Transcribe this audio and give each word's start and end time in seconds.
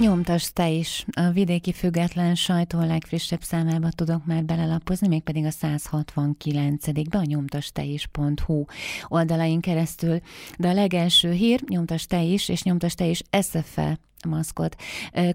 Nyomtas 0.00 0.52
te 0.52 0.68
is. 0.68 1.04
A 1.12 1.30
vidéki 1.30 1.72
független 1.72 2.34
sajtó 2.34 2.80
legfrissebb 2.80 3.42
számába 3.42 3.88
tudok 3.90 4.26
már 4.26 4.44
belelapozni, 4.44 5.08
mégpedig 5.08 5.44
a 5.44 5.50
169-be 5.50 7.18
a 7.18 7.22
nyomtasteis.hu 7.24 8.64
oldalain 9.08 9.60
keresztül. 9.60 10.20
De 10.58 10.68
a 10.68 10.72
legelső 10.72 11.32
hír, 11.32 11.60
nyomtas 11.68 12.06
te 12.06 12.22
is, 12.22 12.48
és 12.48 12.62
nyomtas 12.62 12.94
te 12.94 13.06
is 13.06 13.22
SFE 13.40 13.98
maszkot. 14.24 14.76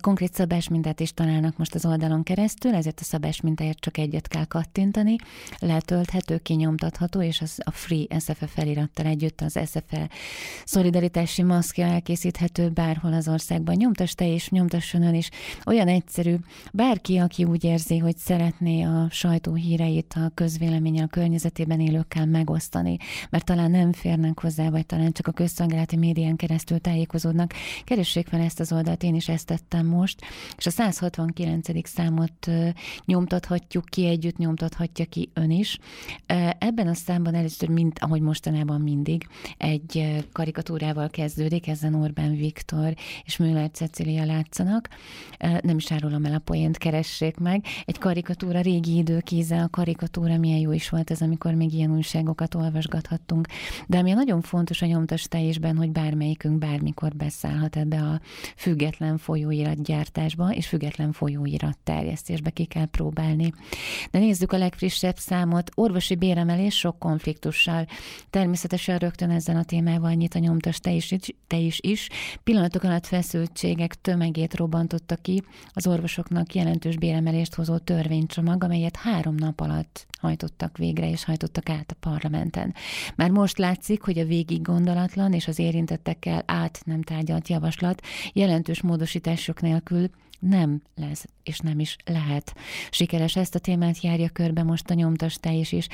Konkrét 0.02 0.34
szabás 0.34 0.70
mintát 0.70 0.99
is 0.99 1.13
találnak 1.13 1.58
most 1.58 1.76
az 1.76 1.86
oldalon 1.86 2.24
keresztül, 2.24 2.74
ezért 2.74 3.00
a 3.00 3.04
szabás 3.04 3.42
mintáért 3.42 3.79
csak 3.79 3.97
egyet 3.97 4.28
kell 4.28 4.46
kattintani. 4.46 5.15
Letölthető, 5.60 6.38
kinyomtatható, 6.38 7.22
és 7.22 7.42
az 7.42 7.60
a 7.63 7.72
Free 7.72 8.19
SFE 8.19 8.47
felirattal 8.47 9.06
együtt 9.06 9.42
az 9.42 9.60
SFE 9.65 10.10
szolidaritási 10.65 11.44
maszkja 11.44 11.86
elkészíthető 11.86 12.69
bárhol 12.69 13.13
az 13.13 13.28
országban. 13.28 13.76
Nyomtas 13.76 14.13
te 14.13 14.26
is, 14.26 14.50
nyomtasson 14.50 15.04
ön 15.04 15.13
is. 15.13 15.29
Olyan 15.65 15.88
egyszerű, 15.88 16.36
bárki, 16.73 17.17
aki 17.17 17.44
úgy 17.44 17.64
érzi, 17.64 17.98
hogy 17.98 18.17
szeretné 18.17 18.84
a 18.84 19.08
sajtó 19.12 19.54
híreit 19.54 20.14
a 20.16 20.31
közvélemény 20.34 21.02
a 21.02 21.08
környezetében 21.08 21.80
élőkkel 21.80 22.26
megosztani, 22.26 22.98
mert 23.30 23.45
talán 23.45 23.72
nem 23.72 23.94
férnek 23.94 24.40
hozzá, 24.40 24.70
vagy 24.70 24.86
talán 24.86 25.12
csak 25.12 25.28
a 25.28 25.31
közszolgálati 25.31 25.95
médián 25.95 26.36
keresztül 26.36 26.80
tájékozódnak, 26.80 27.54
keressék 27.84 28.28
fel 28.28 28.42
ezt 28.42 28.59
az 28.59 28.72
oldalt, 28.76 29.04
én 29.04 29.16
is 29.16 29.30
ezt 29.30 29.46
tettem 29.46 29.86
most, 29.86 30.22
és 30.58 30.66
a 30.66 30.70
169. 30.70 31.88
számot 31.88 32.48
nyomtathatjuk 33.06 33.86
ki, 33.86 34.08
együtt 34.08 34.38
nyomtathatja 34.38 35.06
ki 35.06 35.30
ön 35.34 35.52
is. 35.52 35.80
Ebben 36.58 36.88
a 36.88 36.94
számban 36.94 37.36
először, 37.36 37.70
mint 37.70 38.00
ahogy 38.00 38.22
mostanában 38.22 38.82
mindig, 38.82 39.28
egy 39.58 40.24
karikatúrával 40.32 41.10
kezdődik, 41.10 41.68
ezen 41.68 41.94
Orbán 41.94 42.36
Viktor 42.36 42.94
és 43.24 43.38
Müller 43.38 43.72
Cecilia 43.72 44.26
látszanak. 44.26 44.90
Nem 45.40 45.78
is 45.78 45.92
árulom 45.92 46.26
el 46.26 46.34
a 46.34 46.40
poént, 46.40 46.78
keressék 46.78 47.38
meg. 47.38 47.66
Egy 47.86 47.98
karikatúra, 47.98 48.62
régi 48.62 48.98
időkéze, 48.98 49.62
a 49.62 49.70
karikatúra 49.70 50.38
milyen 50.38 50.60
jó 50.60 50.72
is 50.72 50.89
volt 50.89 51.12
ez, 51.12 51.22
amikor 51.22 51.54
még 51.54 51.73
ilyen 51.73 51.95
újságokat 51.95 52.56
olvasgathattunk. 52.56 53.48
De 53.88 53.98
ami 53.98 54.12
nagyon 54.12 54.42
fontos 54.42 54.82
a 54.82 54.86
nyomtas 54.86 55.23
teljesben, 55.23 55.78
hogy 55.78 55.92
bármelyikünk 55.92 56.58
bármikor 56.58 57.16
beszállhat 57.16 57.76
ebbe 57.76 58.02
a 58.02 58.22
független 58.66 59.17
folyóiratgyártásba 59.17 60.53
és 60.53 60.67
független 60.67 61.11
folyóirat 61.11 61.77
terjesztésbe 61.83 62.49
ki 62.49 62.66
kell 62.66 62.85
próbálni. 62.85 63.53
De 64.11 64.19
nézzük 64.19 64.52
a 64.52 64.58
legfrissebb 64.58 65.17
számot. 65.17 65.71
Orvosi 65.75 66.16
béremelés 66.16 66.77
sok 66.77 66.99
konfliktussal. 66.99 67.86
Természetesen 68.30 68.97
rögtön 68.97 69.30
ezzel 69.30 69.55
a 69.55 69.63
témával 69.63 70.13
nyit 70.13 70.36
a 70.36 70.39
nyomtas 70.39 70.80
te 70.80 70.91
is, 70.91 71.16
te 71.47 71.58
is, 71.58 71.80
is. 71.81 72.09
Pillanatok 72.43 72.83
alatt 72.83 73.05
feszültségek 73.05 74.02
tömegét 74.02 74.55
robbantotta 74.55 75.16
ki 75.16 75.41
az 75.73 75.88
orvosoknak 75.88 76.53
jelentős 76.53 76.97
béremelést 76.97 77.55
hozó 77.55 77.77
törvénycsomag, 77.77 78.63
amelyet 78.63 78.95
három 78.95 79.36
nap 79.36 79.59
alatt 79.59 80.08
hajtottak 80.25 80.77
végre 80.77 81.09
és 81.09 81.23
hajtottak 81.23 81.69
át 81.69 81.91
a 81.91 82.09
parlamenten. 82.09 82.73
Már 83.16 83.30
most 83.30 83.58
látszik, 83.58 84.02
hogy 84.02 84.19
a 84.19 84.25
végig 84.25 84.61
gondolatlan 84.61 85.33
és 85.33 85.47
az 85.47 85.59
érintettekkel 85.59 86.43
át 86.45 86.81
nem 86.86 87.02
tárgyalt 87.02 87.47
javaslat 87.47 88.02
jelentős 88.56 88.81
módosítások 88.81 89.61
nélkül 89.61 90.09
nem 90.39 90.81
lesz, 90.95 91.25
és 91.44 91.59
nem 91.59 91.80
is 91.80 91.95
lehet 92.06 92.56
sikeres. 92.92 93.36
Ezt 93.36 93.56
a 93.56 93.59
témát 93.59 94.02
járja 94.02 94.30
körbe 94.30 94.64
most 94.64 94.89
a 94.89 94.94
nyomtas 94.94 95.36
teljes 95.36 95.72
is. 95.72 95.88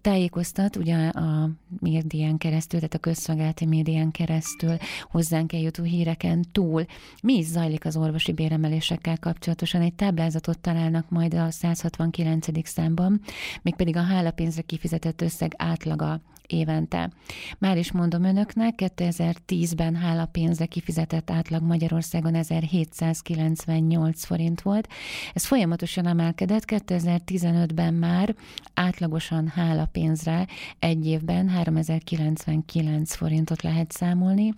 Tájékoztat 0.00 0.76
ugye 0.76 1.08
a 1.08 1.50
médián 1.80 2.38
keresztül, 2.38 2.78
tehát 2.78 2.94
a 2.94 2.98
közszolgálati 2.98 3.66
médián 3.66 4.10
keresztül 4.10 4.76
hozzánk 5.10 5.52
eljutó 5.52 5.82
híreken 5.82 6.44
túl. 6.52 6.84
Mi 7.22 7.36
is 7.36 7.44
zajlik 7.44 7.84
az 7.84 7.96
orvosi 7.96 8.32
béremelésekkel 8.32 9.18
kapcsolatosan? 9.18 9.80
Egy 9.80 9.94
táblázatot 9.94 10.58
találnak 10.58 11.10
majd 11.10 11.34
a 11.34 11.50
169. 11.50 12.68
számban, 12.68 13.20
mégpedig 13.62 13.96
a 13.96 14.02
hálapénzre 14.02 14.62
kifizetett 14.62 15.22
összeg 15.22 15.52
átlaga 15.56 16.20
évente. 16.48 17.10
Már 17.58 17.76
is 17.76 17.92
mondom 17.92 18.24
önöknek, 18.24 18.74
2010-ben 18.76 19.94
hálapénzre 19.94 20.66
kifizetett 20.66 21.30
átlag 21.30 21.62
Magyarországon 21.62 22.34
1798 22.34 24.24
forint 24.24 24.60
volt. 24.60 24.88
Ez 25.32 25.44
folyamatosan 25.44 26.06
emelkedett, 26.06 26.62
2015-ben 26.66 27.94
már 27.94 28.34
átlagosan 28.74 29.48
hálapénzre 29.48 30.46
egy 30.78 31.06
évben 31.06 31.48
3099 31.48 33.14
forintot 33.14 33.62
lehet 33.62 33.92
számolni, 33.92 34.54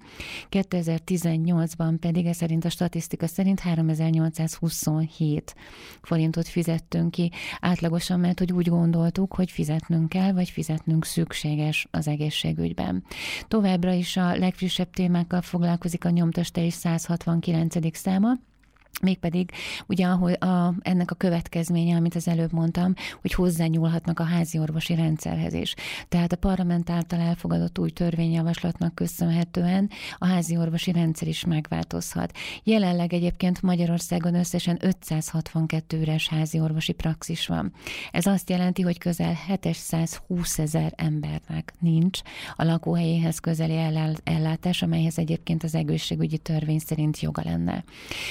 2018-ban 0.51 1.97
pedig 2.01 2.27
ez 2.27 2.37
szerint 2.37 2.65
a 2.65 2.71
statisztika 2.71 3.27
szerint 3.27 3.61
3827 3.61 5.55
forintot 6.03 6.49
fizettünk 6.49 7.11
ki 7.11 7.33
átlagosan, 7.61 8.21
mert 8.21 8.39
hogy 8.39 8.53
úgy 8.53 8.69
gondoltuk, 8.69 9.35
hogy 9.35 9.51
fizetnünk 9.51 10.09
kell, 10.09 10.33
vagy 10.33 10.51
fizetnünk 10.51 11.05
szükséges 11.05 11.78
az 11.91 12.09
egészségügyben. 12.09 13.05
Továbbra 13.49 13.93
is 13.93 14.17
a 14.17 14.37
legfrissebb 14.37 14.91
témákkal 14.91 15.43
foglalkozik 15.43 16.05
a 16.05 16.11
nyomtas 16.11 16.51
és 16.55 16.75
169. 16.75 17.97
száma, 17.97 18.33
Mégpedig 19.03 19.51
ugye 19.87 20.07
ahol 20.07 20.33
a, 20.33 20.75
ennek 20.81 21.11
a 21.11 21.15
következménye, 21.15 21.97
amit 21.97 22.15
az 22.15 22.29
előbb 22.29 22.53
mondtam, 22.53 22.95
hogy 23.21 23.33
hozzányúlhatnak 23.33 24.21
a 24.21 24.25
házi 24.25 24.59
orvosi 24.59 24.95
rendszerhez 24.95 25.53
is. 25.53 25.75
Tehát 26.09 26.33
a 26.33 26.37
parlament 26.37 26.91
által 26.91 27.21
elfogadott 27.21 27.79
új 27.79 27.91
törvényjavaslatnak 27.91 28.95
köszönhetően 28.95 29.91
a 30.19 30.27
házi 30.27 30.57
orvosi 30.57 30.93
rendszer 30.93 31.29
is 31.29 31.45
megváltozhat. 31.45 32.33
Jelenleg 32.65 33.13
egyébként 33.13 33.63
Magyarországon 33.63 34.35
összesen 34.35 34.79
562 34.81 36.01
üres 36.01 36.29
házi 36.29 36.61
orvosi 36.61 36.93
praxis 36.93 37.47
van. 37.47 37.73
Ez 38.11 38.27
azt 38.27 38.51
jelenti, 38.51 38.83
hogy 38.83 38.99
közel 38.99 39.37
720 39.47 40.59
ezer 40.59 40.93
embernek 40.97 41.73
nincs 41.81 42.21
a 42.57 42.65
lakóhelyéhez 42.65 43.39
közeli 43.39 43.77
ellátás, 44.25 44.83
amelyhez 44.83 45.19
egyébként 45.19 45.63
az 45.63 45.75
egészségügyi 45.75 46.39
törvény 46.39 46.79
szerint 46.79 47.21
joga 47.21 47.43
lenne. 47.45 47.85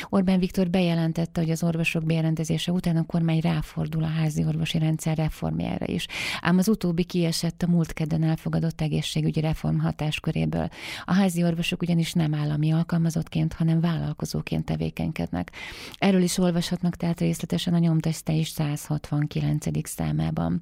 Orbán 0.09 0.39
Viktor 0.39 0.56
Viktor 0.57 0.81
bejelentette, 0.81 1.41
hogy 1.41 1.49
az 1.49 1.63
orvosok 1.63 2.03
bejelentezése 2.03 2.71
után 2.71 2.97
a 2.97 3.05
kormány 3.05 3.39
ráfordul 3.39 4.03
a 4.03 4.07
házi 4.07 4.45
orvosi 4.45 4.77
rendszer 4.77 5.17
reformjára 5.17 5.85
is. 5.85 6.07
Ám 6.39 6.57
az 6.57 6.67
utóbbi 6.67 7.03
kiesett 7.03 7.63
a 7.63 7.67
múlt 7.67 7.93
kedden 7.93 8.23
elfogadott 8.23 8.81
egészségügyi 8.81 9.39
reform 9.39 9.77
hatásköréből. 9.77 10.69
A 11.05 11.13
házi 11.13 11.43
orvosok 11.43 11.81
ugyanis 11.81 12.13
nem 12.13 12.33
állami 12.33 12.71
alkalmazottként, 12.71 13.53
hanem 13.53 13.79
vállalkozóként 13.79 14.65
tevékenykednek. 14.65 15.51
Erről 15.97 16.21
is 16.21 16.37
olvashatnak 16.37 16.95
tehát 16.95 17.19
részletesen 17.19 17.73
a 17.73 17.77
nyomteste 17.77 18.33
is 18.33 18.47
169. 18.47 19.65
számában. 19.89 20.61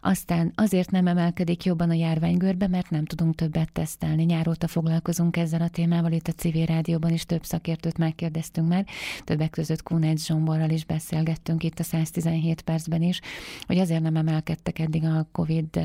Aztán 0.00 0.52
azért 0.54 0.90
nem 0.90 1.06
emelkedik 1.06 1.64
jobban 1.64 1.90
a 1.90 1.94
járványgörbe, 1.94 2.68
mert 2.68 2.90
nem 2.90 3.04
tudunk 3.04 3.34
többet 3.34 3.72
tesztelni. 3.72 4.24
Nyáróta 4.24 4.66
foglalkozunk 4.66 5.36
ezzel 5.36 5.62
a 5.62 5.68
témával, 5.68 6.12
itt 6.12 6.28
a 6.28 6.32
civil 6.32 6.66
rádióban 6.66 7.12
is 7.12 7.24
több 7.24 7.44
szakértőt 7.44 7.98
megkérdeztünk 7.98 8.68
már, 8.68 8.86
többek 9.30 9.50
között 9.50 9.82
Kunec 9.82 10.26
Zsomborral 10.26 10.70
is 10.70 10.84
beszélgettünk 10.84 11.62
itt 11.62 11.78
a 11.78 11.82
117 11.82 12.60
percben 12.60 13.02
is, 13.02 13.20
hogy 13.66 13.78
azért 13.78 14.02
nem 14.02 14.16
emelkedtek 14.16 14.78
eddig 14.78 15.04
a 15.04 15.26
COVID 15.32 15.80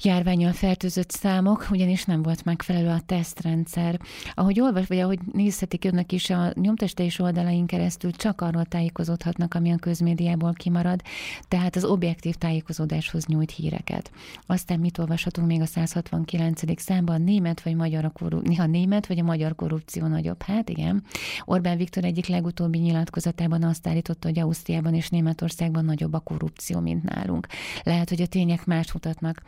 járványal 0.00 0.52
fertőzött 0.52 1.10
számok, 1.10 1.66
ugyanis 1.70 2.04
nem 2.04 2.22
volt 2.22 2.44
megfelelő 2.44 2.88
a 2.88 3.00
tesztrendszer. 3.06 4.00
Ahogy 4.34 4.60
olvas, 4.60 4.86
vagy 4.86 4.98
ahogy 4.98 5.18
nézhetik 5.32 5.84
önnek 5.84 6.12
is, 6.12 6.30
a 6.30 6.52
nyomtestés 6.54 7.18
oldalain 7.18 7.66
keresztül 7.66 8.10
csak 8.10 8.40
arról 8.40 8.64
tájékozódhatnak, 8.64 9.54
ami 9.54 9.72
a 9.72 9.76
közmédiából 9.76 10.52
kimarad, 10.52 11.02
tehát 11.48 11.76
az 11.76 11.84
objektív 11.84 12.34
tájékozódáshoz 12.34 13.26
nyújt 13.26 13.50
híreket. 13.50 14.10
Aztán 14.46 14.78
mit 14.78 14.98
olvashatunk 14.98 15.46
még 15.46 15.60
a 15.60 15.66
169. 15.66 16.80
számban? 16.80 17.22
Német 17.22 17.62
vagy 17.62 17.74
magyar 17.74 18.04
a 18.04 18.10
korrupció, 18.10 18.64
német 18.64 19.06
vagy 19.06 19.18
a 19.18 19.24
magyar 19.24 19.54
korrupció 19.54 20.06
nagyobb? 20.06 20.42
Hát 20.42 20.68
igen. 20.68 21.04
Orbán 21.44 21.76
Viktor 21.76 22.04
egyik 22.04 22.26
leg 22.26 22.46
legutóbbi 22.48 22.78
nyilatkozatában 22.78 23.62
azt 23.62 23.86
állította, 23.86 24.28
hogy 24.28 24.38
Ausztriában 24.38 24.94
és 24.94 25.08
Németországban 25.08 25.84
nagyobb 25.84 26.12
a 26.12 26.18
korrupció, 26.18 26.80
mint 26.80 27.02
nálunk. 27.02 27.46
Lehet, 27.82 28.08
hogy 28.08 28.22
a 28.22 28.26
tények 28.26 28.64
más 28.64 28.92
mutatnak. 28.92 29.42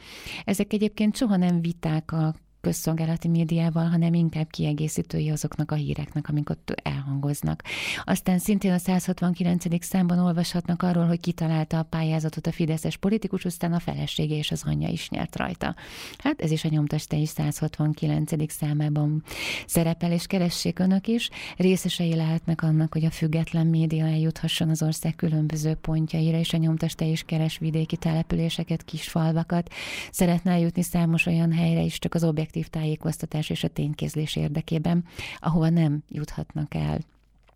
Ezek 0.45 0.73
egyébként 0.73 1.17
soha 1.17 1.37
nem 1.37 1.61
viták 1.61 2.13
a 2.13 2.35
közszolgálati 2.61 3.29
médiával, 3.29 3.89
hanem 3.89 4.15
inkább 4.15 4.51
kiegészítői 4.51 5.31
azoknak 5.31 5.71
a 5.71 5.75
híreknek, 5.75 6.29
amik 6.29 6.51
ott 6.51 6.81
elhangoznak. 6.83 7.63
Aztán 8.05 8.39
szintén 8.39 8.73
a 8.73 8.79
169. 8.79 9.85
számban 9.85 10.19
olvashatnak 10.19 10.83
arról, 10.83 11.07
hogy 11.07 11.21
kitalálta 11.21 11.79
a 11.79 11.83
pályázatot 11.83 12.47
a 12.47 12.53
Fideszes 12.53 12.97
politikus, 12.97 13.45
aztán 13.45 13.73
a 13.73 13.81
felesége 13.81 14.37
és 14.37 14.51
az 14.51 14.63
anyja 14.67 14.89
is 14.89 15.09
nyert 15.09 15.37
rajta. 15.37 15.75
Hát 16.19 16.41
ez 16.41 16.51
is 16.51 16.65
a 16.65 16.69
nyomtaste 16.69 17.17
is 17.17 17.29
169. 17.29 18.53
számában 18.53 19.23
szerepel, 19.67 20.13
és 20.13 20.27
keressék 20.27 20.79
önök 20.79 21.07
is. 21.07 21.31
Részesei 21.57 22.15
lehetnek 22.15 22.63
annak, 22.63 22.93
hogy 22.93 23.05
a 23.05 23.11
független 23.11 23.67
média 23.67 24.07
eljuthasson 24.07 24.69
az 24.69 24.83
ország 24.83 25.17
különböző 25.17 25.75
pontjaira, 25.75 26.39
és 26.39 26.53
a 26.53 26.57
nyomtaste 26.57 27.05
is 27.05 27.23
keres 27.23 27.59
vidéki 27.59 27.97
településeket, 27.97 28.85
kisfalvakat. 28.85 29.71
Szeretne 30.11 30.51
eljutni 30.51 30.83
számos 30.83 31.27
olyan 31.27 31.53
helyre 31.53 31.81
is, 31.81 31.99
csak 31.99 32.15
az 32.15 32.23
objektív 32.51 32.81
tájékoztatás 32.81 33.51
és 33.51 33.65
a 33.65 33.69
ténykézlés 33.69 34.37
érdekében, 34.37 35.05
ahova 35.39 35.69
nem 35.69 36.03
juthatnak 36.09 36.75
el 36.75 36.99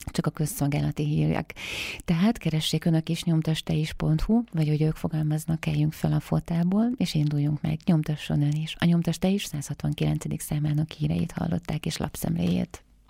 csak 0.06 0.26
a 0.26 0.30
közszolgálati 0.30 1.04
hírek. 1.04 1.54
Tehát 2.04 2.38
keressék 2.38 2.84
önök 2.84 3.08
is 3.08 3.24
nyomtasteis.hu, 3.24 4.42
vagy 4.52 4.68
hogy 4.68 4.82
ők 4.82 4.96
fogalmaznak, 4.96 5.60
keljünk 5.60 5.92
fel 5.92 6.12
a 6.12 6.20
fotából, 6.20 6.90
és 6.96 7.14
induljunk 7.14 7.60
meg. 7.60 7.78
Nyomtasson 7.84 8.42
ön 8.42 8.52
is. 8.52 8.76
A 8.78 8.84
nyomtas 8.84 9.18
te 9.18 9.28
is 9.28 9.44
169. 9.44 10.42
számának 10.42 10.90
híreit 10.90 11.32
hallották, 11.32 11.86
és 11.86 11.96
lapszemléjét. 11.96 12.82